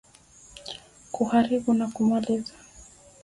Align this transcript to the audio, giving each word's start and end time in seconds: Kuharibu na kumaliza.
Kuharibu 1.13 1.73
na 1.73 1.87
kumaliza. 1.93 2.53